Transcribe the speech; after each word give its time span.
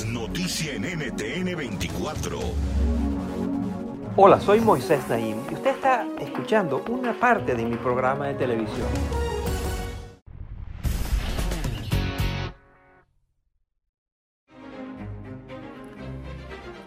Es 0.00 0.06
noticia 0.06 0.72
en 0.72 0.84
NTN 0.84 1.54
24. 1.56 2.38
Hola, 4.16 4.40
soy 4.40 4.58
Moisés 4.60 5.06
Naim 5.10 5.36
y 5.50 5.54
usted 5.54 5.72
está 5.72 6.06
escuchando 6.18 6.82
una 6.88 7.12
parte 7.12 7.54
de 7.54 7.66
mi 7.66 7.76
programa 7.76 8.28
de 8.28 8.34
televisión. 8.34 8.88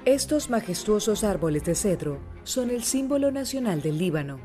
Estos 0.05 0.50
majestuosos 0.50 1.23
árboles 1.23 1.66
de 1.66 1.75
cedro 1.75 2.20
son 2.44 2.72
el 2.72 2.84
símbolo 2.84 3.31
nacional 3.31 3.84
del 3.84 4.00
Líbano. 4.00 4.39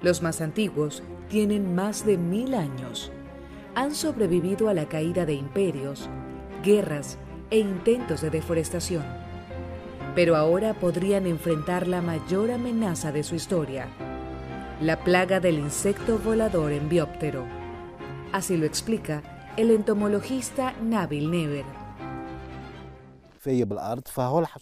Los 0.00 0.22
más 0.22 0.40
antiguos 0.40 1.04
tienen 1.28 1.76
más 1.76 2.04
de 2.04 2.18
mil 2.18 2.54
años. 2.54 3.12
Han 3.76 3.94
sobrevivido 3.94 4.68
a 4.68 4.74
la 4.74 4.88
caída 4.88 5.24
de 5.24 5.34
imperios, 5.34 6.10
guerras 6.64 7.16
e 7.52 7.58
intentos 7.58 8.22
de 8.22 8.30
deforestación. 8.30 9.04
Pero 10.14 10.36
ahora 10.36 10.74
podrían 10.74 11.26
enfrentar 11.26 11.86
la 11.86 12.00
mayor 12.00 12.50
amenaza 12.50 13.12
de 13.12 13.22
su 13.22 13.34
historia, 13.34 13.86
la 14.80 15.04
plaga 15.04 15.38
del 15.38 15.58
insecto 15.58 16.18
volador 16.18 16.72
en 16.72 16.88
bióptero. 16.88 17.44
Así 18.32 18.56
lo 18.56 18.66
explica 18.66 19.22
el 19.58 19.70
entomologista 19.70 20.72
Nabil 20.82 21.30
Never. 21.30 21.81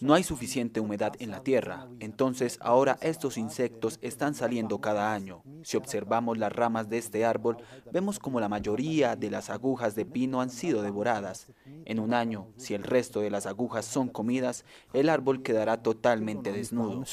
No 0.01 0.15
hay 0.15 0.23
suficiente 0.23 0.81
humedad 0.81 1.13
en 1.19 1.31
la 1.31 1.43
tierra, 1.43 1.87
entonces 1.99 2.59
ahora 2.63 2.97
estos 3.03 3.37
insectos 3.37 3.99
están 4.01 4.35
saliendo 4.35 4.81
cada 4.81 5.13
año. 5.13 5.43
Si 5.63 5.77
observamos 5.77 6.39
las 6.39 6.51
ramas 6.51 6.89
de 6.89 6.97
este 6.97 7.27
árbol, 7.27 7.59
vemos 7.93 8.19
como 8.19 8.41
la 8.41 8.49
mayoría 8.49 9.17
de 9.17 9.31
las 9.31 9.51
agujas 9.51 9.95
de 9.95 10.07
pino 10.07 10.41
han 10.41 10.49
sido 10.49 10.81
devoradas. 10.81 11.53
En 11.85 12.01
un 12.01 12.15
año, 12.15 12.49
si 12.57 12.73
el 12.73 12.83
resto 12.83 13.21
de 13.21 13.29
las 13.29 13.45
agujas 13.45 13.85
son 13.85 14.09
comidas, 14.09 14.65
el 14.95 15.11
árbol 15.11 15.43
quedará 15.43 15.83
totalmente 15.83 16.51
desnudo. 16.51 17.05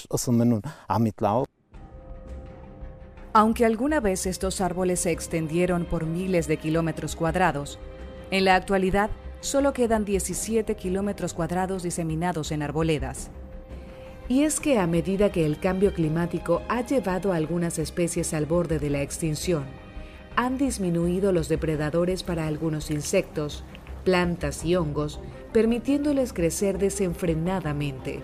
Aunque 3.33 3.65
alguna 3.65 3.99
vez 3.99 4.25
estos 4.25 4.61
árboles 4.61 5.01
se 5.01 5.11
extendieron 5.11 5.85
por 5.85 6.05
miles 6.05 6.47
de 6.47 6.57
kilómetros 6.57 7.17
cuadrados, 7.17 7.77
en 8.31 8.45
la 8.45 8.55
actualidad 8.55 9.09
solo 9.39 9.73
quedan 9.73 10.05
17 10.05 10.75
kilómetros 10.75 11.33
cuadrados 11.33 11.83
diseminados 11.83 12.51
en 12.51 12.63
arboledas. 12.63 13.29
Y 14.29 14.43
es 14.43 14.59
que 14.59 14.77
a 14.77 14.87
medida 14.87 15.31
que 15.31 15.45
el 15.45 15.59
cambio 15.59 15.93
climático 15.93 16.61
ha 16.67 16.85
llevado 16.85 17.31
a 17.31 17.37
algunas 17.37 17.79
especies 17.79 18.33
al 18.33 18.45
borde 18.45 18.77
de 18.79 18.89
la 18.89 19.01
extinción, 19.01 19.65
han 20.35 20.57
disminuido 20.57 21.31
los 21.31 21.49
depredadores 21.49 22.23
para 22.23 22.45
algunos 22.45 22.91
insectos, 22.91 23.63
plantas 24.03 24.63
y 24.65 24.75
hongos, 24.75 25.19
permitiéndoles 25.53 26.33
crecer 26.33 26.77
desenfrenadamente. 26.77 28.21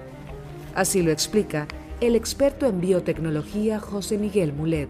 Así 0.76 1.02
lo 1.02 1.12
explica 1.12 1.68
el 2.02 2.16
experto 2.16 2.68
en 2.68 2.82
biotecnología 2.82 3.80
José 3.80 4.18
Miguel 4.18 4.54
Mulet. 4.54 4.90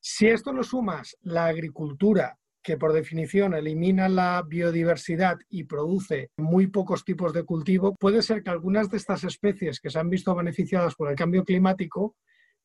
Si 0.00 0.26
esto 0.26 0.52
lo 0.52 0.62
sumas 0.62 1.16
la 1.22 1.46
agricultura 1.46 2.38
que 2.66 2.76
por 2.76 2.92
definición 2.92 3.54
elimina 3.54 4.08
la 4.08 4.42
biodiversidad 4.42 5.38
y 5.48 5.62
produce 5.62 6.32
muy 6.36 6.66
pocos 6.66 7.04
tipos 7.04 7.32
de 7.32 7.44
cultivo, 7.44 7.94
puede 7.94 8.22
ser 8.22 8.42
que 8.42 8.50
algunas 8.50 8.90
de 8.90 8.96
estas 8.96 9.22
especies 9.22 9.78
que 9.78 9.88
se 9.88 10.00
han 10.00 10.10
visto 10.10 10.34
beneficiadas 10.34 10.96
por 10.96 11.08
el 11.08 11.14
cambio 11.14 11.44
climático 11.44 12.16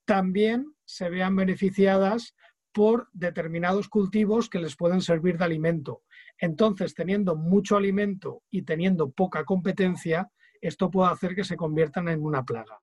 también 0.03 0.73
se 0.85 1.07
vean 1.11 1.35
beneficiadas 1.35 2.33
por 2.71 3.09
determinados 3.13 3.89
cultivos 3.89 4.49
que 4.49 4.57
les 4.57 4.75
pueden 4.75 5.01
servir 5.01 5.37
de 5.37 5.45
alimento. 5.45 6.01
Entonces, 6.39 6.95
teniendo 6.95 7.35
mucho 7.35 7.77
alimento 7.77 8.41
y 8.49 8.63
teniendo 8.63 9.11
poca 9.11 9.45
competencia, 9.45 10.31
esto 10.61 10.89
puede 10.89 11.11
hacer 11.11 11.35
que 11.35 11.43
se 11.43 11.55
conviertan 11.55 12.07
en 12.07 12.23
una 12.23 12.43
plaga. 12.43 12.81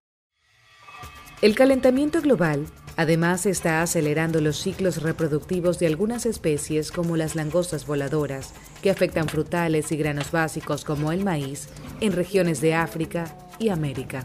El 1.40 1.54
calentamiento 1.54 2.20
global 2.20 2.66
además 2.96 3.46
está 3.46 3.80
acelerando 3.80 4.40
los 4.40 4.56
ciclos 4.56 5.00
reproductivos 5.04 5.78
de 5.78 5.86
algunas 5.86 6.26
especies 6.26 6.90
como 6.90 7.16
las 7.16 7.36
langostas 7.36 7.86
voladoras, 7.86 8.52
que 8.82 8.90
afectan 8.90 9.28
frutales 9.28 9.92
y 9.92 9.96
granos 9.96 10.32
básicos 10.32 10.84
como 10.84 11.12
el 11.12 11.24
maíz 11.24 11.68
en 12.00 12.10
regiones 12.10 12.60
de 12.60 12.74
África 12.74 13.36
y 13.60 13.68
América. 13.68 14.24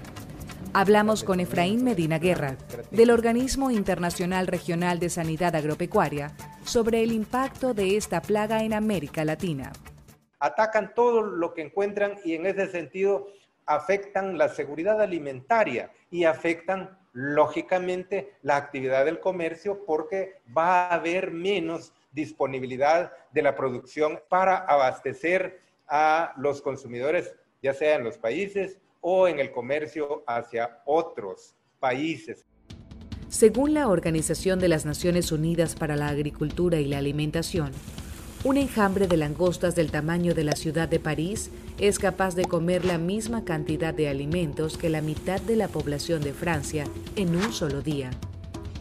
Hablamos 0.73 1.23
con 1.23 1.40
Efraín 1.40 1.84
Medina 1.84 2.18
Guerra, 2.18 2.57
del 2.90 3.12
Organismo 3.12 3.69
Internacional 3.69 4.47
Regional 4.47 4.97
de 4.97 5.12
Sanidad 5.12 5.56
Agropecuaria, 5.56 6.35
sobre 6.63 7.03
el 7.03 7.12
impacto 7.12 7.75
de 7.75 7.96
esta 7.96 8.23
plaga 8.23 8.63
en 8.63 8.73
América 8.73 9.23
Latina. 9.23 9.72
Atacan 10.40 10.96
todo 10.96 11.22
lo 11.22 11.53
que 11.53 11.62
encuentran 11.62 12.16
y 12.25 12.34
en 12.34 12.47
ese 12.47 12.72
sentido 12.72 13.28
afectan 13.68 14.40
la 14.40 14.50
seguridad 14.50 15.00
alimentaria 15.00 15.91
y 16.09 16.23
afectan 16.23 17.03
lógicamente 17.13 18.34
la 18.41 18.57
actividad 18.57 19.06
del 19.06 19.19
comercio 19.19 19.85
porque 19.85 20.41
va 20.56 20.88
a 20.88 20.96
haber 20.96 21.31
menos 21.31 21.94
disponibilidad 22.12 23.13
de 23.31 23.41
la 23.41 23.56
producción 23.56 24.19
para 24.29 24.57
abastecer 24.57 25.62
a 25.88 26.34
los 26.38 26.62
consumidores, 26.62 27.35
ya 27.62 27.73
sea 27.73 27.96
en 27.96 28.03
los 28.03 28.18
países 28.18 28.79
o 29.02 29.28
en 29.28 29.40
el 29.40 29.52
comercio 29.52 30.23
hacia 30.28 30.81
otros 30.85 31.56
países. 31.79 32.46
Según 33.29 33.73
la 33.73 33.88
Organización 33.88 34.59
de 34.59 34.68
las 34.68 34.85
Naciones 34.85 35.31
Unidas 35.31 35.75
para 35.75 35.96
la 35.96 36.07
Agricultura 36.07 36.79
y 36.79 36.85
la 36.85 37.00
Alimentación, 37.00 37.72
un 38.43 38.57
enjambre 38.57 39.07
de 39.07 39.15
langostas 39.15 39.73
del 39.73 39.89
tamaño 39.89 40.33
de 40.33 40.43
la 40.43 40.53
ciudad 40.53 40.89
de 40.89 40.99
París 40.99 41.49
es 41.79 41.97
capaz 41.97 42.35
de 42.35 42.43
comer 42.43 42.83
la 42.83 42.97
misma 42.97 43.45
cantidad 43.45 43.93
de 43.93 44.09
alimentos 44.09 44.77
que 44.77 44.89
la 44.89 45.01
mitad 45.01 45.39
de 45.39 45.55
la 45.55 45.69
población 45.69 46.21
de 46.21 46.33
Francia 46.33 46.83
en 47.15 47.35
un 47.35 47.53
solo 47.53 47.81
día. 47.81 48.11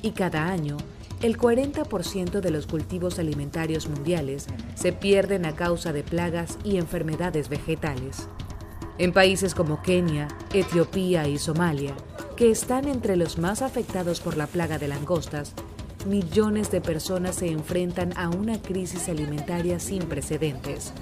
Y 0.03 0.11
cada 0.11 0.49
año, 0.49 0.79
el 1.23 1.39
40% 1.39 2.41
de 2.41 2.51
los 2.51 2.67
cultivos 2.67 3.21
alimentarios 3.21 3.89
mundiales 3.89 4.47
se 4.75 4.93
pierden 4.93 5.47
a 5.47 5.55
causa 5.55 5.93
de 5.93 6.03
plagas 6.03 6.59
y 6.65 6.79
enfermedades 6.79 7.49
vegetales. 7.49 8.27
En 8.99 9.13
países 9.13 9.55
como 9.55 9.81
Kenia, 9.81 10.27
Etiopía 10.53 11.29
y 11.29 11.39
Somalia, 11.39 11.95
que 12.37 12.51
están 12.51 12.89
entre 12.89 13.17
los 13.17 13.39
más 13.39 13.63
afectados 13.63 14.21
por 14.21 14.37
la 14.37 14.49
plaga 14.49 14.79
de 14.79 14.89
langostas, 14.89 15.55
millones 16.07 16.71
de 16.71 16.81
personas 16.81 17.37
se 17.37 17.49
enfrentan 17.49 18.13
a 18.17 18.29
una 18.29 18.61
crisis 18.61 19.09
alimentaria 19.09 19.79
sin 19.81 20.03
precedentes. 20.05 20.93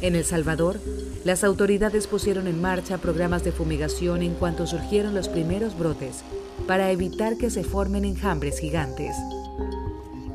En 0.00 0.16
El 0.16 0.24
Salvador, 0.24 0.80
las 1.24 1.44
autoridades 1.44 2.08
pusieron 2.08 2.48
en 2.48 2.60
marcha 2.60 2.98
programas 2.98 3.44
de 3.44 3.52
fumigación 3.52 4.22
en 4.22 4.34
cuanto 4.34 4.66
surgieron 4.66 5.14
los 5.14 5.28
primeros 5.28 5.78
brotes 5.78 6.24
para 6.66 6.90
evitar 6.90 7.36
que 7.36 7.50
se 7.50 7.62
formen 7.62 8.04
enjambres 8.04 8.58
gigantes. 8.58 9.14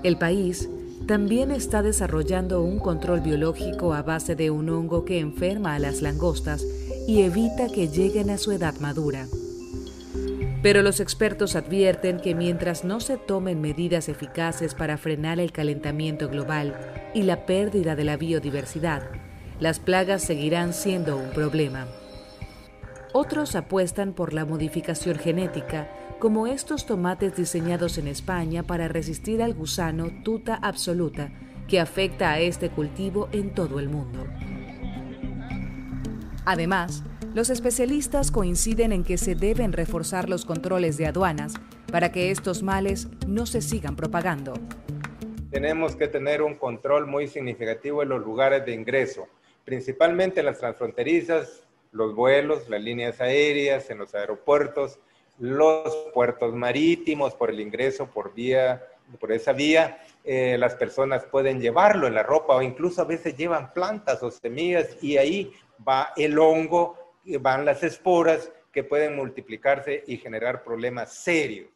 El 0.03 0.17
país 0.17 0.69
también 1.05 1.51
está 1.51 1.81
desarrollando 1.81 2.61
un 2.61 2.79
control 2.79 3.21
biológico 3.21 3.93
a 3.93 4.01
base 4.01 4.35
de 4.35 4.51
un 4.51 4.69
hongo 4.69 5.05
que 5.05 5.19
enferma 5.19 5.75
a 5.75 5.79
las 5.79 6.01
langostas 6.01 6.65
y 7.07 7.21
evita 7.21 7.67
que 7.67 7.87
lleguen 7.87 8.29
a 8.29 8.37
su 8.37 8.51
edad 8.51 8.75
madura. 8.79 9.27
Pero 10.67 10.83
los 10.83 10.99
expertos 10.99 11.55
advierten 11.55 12.19
que 12.19 12.35
mientras 12.35 12.83
no 12.83 12.99
se 12.99 13.15
tomen 13.15 13.61
medidas 13.61 14.09
eficaces 14.09 14.75
para 14.75 14.97
frenar 14.97 15.39
el 15.39 15.53
calentamiento 15.53 16.27
global 16.27 16.77
y 17.13 17.23
la 17.23 17.45
pérdida 17.45 17.95
de 17.95 18.03
la 18.03 18.17
biodiversidad, 18.17 19.09
las 19.61 19.79
plagas 19.79 20.23
seguirán 20.23 20.73
siendo 20.73 21.15
un 21.15 21.29
problema. 21.29 21.87
Otros 23.13 23.55
apuestan 23.55 24.11
por 24.11 24.33
la 24.33 24.43
modificación 24.43 25.17
genética, 25.17 25.89
como 26.19 26.47
estos 26.47 26.85
tomates 26.85 27.37
diseñados 27.37 27.97
en 27.97 28.09
España 28.09 28.61
para 28.61 28.89
resistir 28.89 29.41
al 29.41 29.53
gusano 29.53 30.09
tuta 30.21 30.55
absoluta 30.55 31.31
que 31.69 31.79
afecta 31.79 32.31
a 32.31 32.39
este 32.41 32.71
cultivo 32.71 33.29
en 33.31 33.53
todo 33.53 33.79
el 33.79 33.87
mundo. 33.87 34.27
Además, 36.43 37.05
los 37.33 37.49
especialistas 37.49 38.31
coinciden 38.31 38.91
en 38.91 39.03
que 39.03 39.17
se 39.17 39.35
deben 39.35 39.73
reforzar 39.73 40.29
los 40.29 40.45
controles 40.45 40.97
de 40.97 41.07
aduanas 41.07 41.53
para 41.91 42.11
que 42.11 42.31
estos 42.31 42.63
males 42.63 43.07
no 43.27 43.45
se 43.45 43.61
sigan 43.61 43.95
propagando. 43.95 44.53
tenemos 45.49 45.95
que 45.95 46.07
tener 46.07 46.41
un 46.41 46.55
control 46.55 47.07
muy 47.07 47.27
significativo 47.27 48.03
en 48.03 48.09
los 48.09 48.21
lugares 48.21 48.65
de 48.65 48.73
ingreso, 48.73 49.27
principalmente 49.63 50.43
las 50.43 50.59
transfronterizas, 50.59 51.63
los 51.91 52.13
vuelos, 52.13 52.69
las 52.69 52.81
líneas 52.81 53.21
aéreas, 53.21 53.89
en 53.89 53.99
los 53.99 54.13
aeropuertos, 54.13 54.99
los 55.39 56.09
puertos 56.13 56.53
marítimos 56.53 57.33
por 57.33 57.49
el 57.49 57.59
ingreso 57.59 58.07
por 58.07 58.33
vía, 58.33 58.83
por 59.19 59.31
esa 59.31 59.53
vía, 59.53 59.99
eh, 60.23 60.57
las 60.59 60.75
personas 60.75 61.23
pueden 61.23 61.61
llevarlo 61.61 62.07
en 62.07 62.15
la 62.15 62.23
ropa 62.23 62.55
o 62.55 62.61
incluso 62.61 63.01
a 63.01 63.05
veces 63.05 63.37
llevan 63.37 63.71
plantas 63.71 64.21
o 64.21 64.29
semillas 64.29 64.97
y 65.01 65.17
ahí 65.17 65.53
va 65.87 66.09
el 66.17 66.37
hongo, 66.37 67.06
van 67.35 67.65
las 67.65 67.83
esporas 67.83 68.51
que 68.71 68.83
pueden 68.83 69.15
multiplicarse 69.15 70.03
y 70.07 70.17
generar 70.17 70.63
problemas 70.63 71.13
serios. 71.13 71.67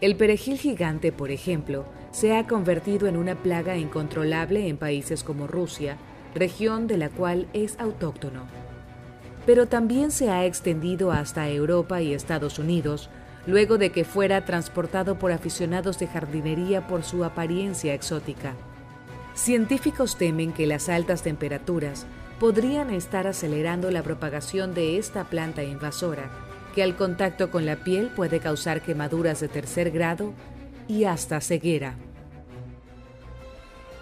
El 0.00 0.16
perejil 0.16 0.58
gigante, 0.58 1.10
por 1.10 1.32
ejemplo, 1.32 1.84
se 2.12 2.36
ha 2.36 2.46
convertido 2.46 3.08
en 3.08 3.16
una 3.16 3.34
plaga 3.42 3.76
incontrolable 3.76 4.68
en 4.68 4.76
países 4.76 5.24
como 5.24 5.48
Rusia, 5.48 5.96
región 6.34 6.86
de 6.86 6.98
la 6.98 7.10
cual 7.10 7.48
es 7.52 7.76
autóctono. 7.80 8.46
Pero 9.44 9.66
también 9.66 10.12
se 10.12 10.30
ha 10.30 10.44
extendido 10.44 11.10
hasta 11.10 11.48
Europa 11.48 12.00
y 12.00 12.14
Estados 12.14 12.60
Unidos, 12.60 13.10
luego 13.46 13.78
de 13.78 13.90
que 13.90 14.04
fuera 14.04 14.44
transportado 14.44 15.18
por 15.18 15.32
aficionados 15.32 15.98
de 15.98 16.06
jardinería 16.06 16.86
por 16.86 17.02
su 17.02 17.24
apariencia 17.24 17.94
exótica. 17.94 18.54
Científicos 19.34 20.16
temen 20.16 20.52
que 20.52 20.66
las 20.66 20.88
altas 20.88 21.22
temperaturas 21.22 22.06
podrían 22.40 22.90
estar 22.90 23.26
acelerando 23.26 23.90
la 23.90 24.02
propagación 24.02 24.74
de 24.74 24.98
esta 24.98 25.24
planta 25.24 25.64
invasora, 25.64 26.30
que 26.74 26.82
al 26.82 26.96
contacto 26.96 27.50
con 27.50 27.66
la 27.66 27.76
piel 27.76 28.08
puede 28.08 28.38
causar 28.38 28.82
quemaduras 28.82 29.40
de 29.40 29.48
tercer 29.48 29.90
grado 29.90 30.32
y 30.86 31.04
hasta 31.04 31.40
ceguera. 31.40 31.96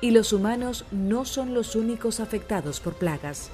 Y 0.00 0.10
los 0.10 0.32
humanos 0.32 0.84
no 0.90 1.24
son 1.24 1.54
los 1.54 1.74
únicos 1.74 2.20
afectados 2.20 2.80
por 2.80 2.94
plagas. 2.94 3.50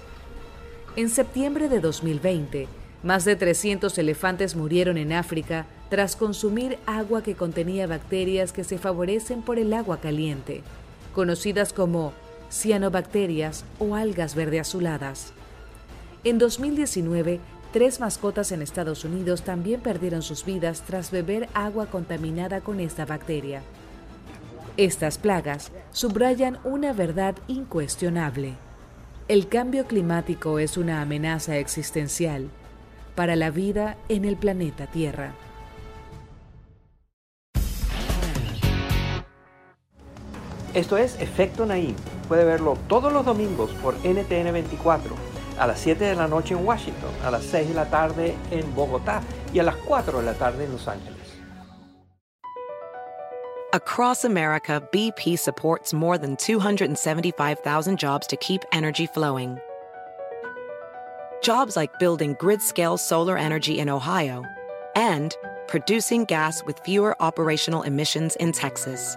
En 0.96 1.08
septiembre 1.08 1.69
de 1.69 1.79
2020, 1.81 2.67
más 3.05 3.25
de 3.25 3.37
300 3.37 3.96
elefantes 3.99 4.56
murieron 4.56 4.99
en 4.99 5.12
África 5.12 5.67
tras 5.88 6.17
consumir 6.17 6.79
agua 6.87 7.23
que 7.23 7.34
contenía 7.34 7.87
bacterias 7.87 8.52
que 8.52 8.64
se 8.64 8.79
favorecen 8.79 9.43
por 9.43 9.58
el 9.58 9.73
agua 9.73 9.99
caliente, 10.00 10.62
conocidas 11.14 11.73
como 11.73 12.12
cianobacterias 12.52 13.64
o 13.78 13.94
algas 13.96 14.34
verde 14.34 14.60
azuladas. 14.60 15.32
En 16.22 16.38
2019, 16.38 17.40
tres 17.72 17.99
mascotas 17.99 18.52
en 18.52 18.62
Estados 18.62 19.04
Unidos 19.04 19.43
también 19.43 19.81
perdieron 19.81 20.22
sus 20.22 20.44
vidas 20.44 20.82
tras 20.82 21.10
beber 21.10 21.49
agua 21.54 21.87
contaminada 21.87 22.60
con 22.60 22.78
esta 22.78 23.06
bacteria. 23.06 23.62
Estas 24.76 25.19
plagas 25.19 25.72
subrayan 25.90 26.58
una 26.64 26.93
verdad 26.93 27.34
incuestionable. 27.49 28.55
El 29.28 29.48
cambio 29.48 29.87
climático 29.87 30.58
es 30.58 30.76
una 30.76 31.00
amenaza 31.00 31.56
existencial 31.56 32.48
para 33.14 33.37
la 33.37 33.50
vida 33.50 33.96
en 34.08 34.25
el 34.25 34.37
planeta 34.37 34.87
Tierra. 34.87 35.34
Esto 40.75 40.96
es 40.96 41.20
Efecto 41.20 41.66
Naim. 41.66 41.94
Puede 42.28 42.44
verlo 42.44 42.76
todos 42.88 43.12
los 43.12 43.24
domingos 43.24 43.70
por 43.82 43.94
NTN 43.96 44.52
24, 44.52 45.14
a 45.58 45.66
las 45.66 45.80
7 45.80 46.04
de 46.04 46.14
la 46.14 46.28
noche 46.28 46.54
en 46.54 46.64
Washington, 46.64 47.10
a 47.24 47.30
las 47.30 47.44
6 47.44 47.69
de 47.69 47.74
la 47.74 47.86
tarde 47.86 48.34
en 48.50 48.74
Bogotá 48.74 49.20
y 49.52 49.58
a 49.58 49.62
las 49.62 49.76
4 49.76 50.20
de 50.20 50.24
la 50.24 50.34
tarde 50.34 50.64
en 50.64 50.72
Los 50.72 50.88
Ángeles. 50.88 51.19
Across 53.74 54.26
America, 54.26 54.86
BP 54.92 55.38
supports 55.38 55.94
more 55.94 56.19
than 56.19 56.36
275,000 56.36 57.98
jobs 57.98 58.26
to 58.26 58.36
keep 58.36 58.60
energy 58.70 59.06
flowing. 59.06 59.58
Jobs 61.42 61.74
like 61.74 61.98
building 61.98 62.36
grid-scale 62.38 62.98
solar 62.98 63.38
energy 63.38 63.78
in 63.78 63.88
Ohio 63.88 64.44
and 64.94 65.34
producing 65.69 66.26
gas 66.26 66.62
with 66.66 66.78
fewer 66.80 67.16
operational 67.22 67.82
emissions 67.82 68.36
in 68.36 68.52
Texas. 68.52 69.16